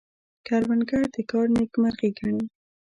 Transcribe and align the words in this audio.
کروندګر 0.47 1.03
د 1.15 1.17
کار 1.31 1.45
نیکمرغي 1.57 2.09
ګڼي 2.19 2.43